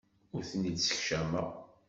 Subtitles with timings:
[0.35, 1.49] Ur ten-id-ssekcameɣ.